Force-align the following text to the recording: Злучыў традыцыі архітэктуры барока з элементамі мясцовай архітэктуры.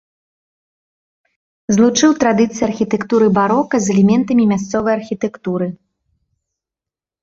Злучыў 1.75 2.11
традыцыі 2.25 2.63
архітэктуры 2.69 3.25
барока 3.39 3.75
з 3.85 3.95
элементамі 3.95 4.43
мясцовай 4.57 4.93
архітэктуры. 5.01 5.75